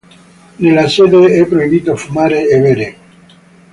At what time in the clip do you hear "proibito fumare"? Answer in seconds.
1.45-2.49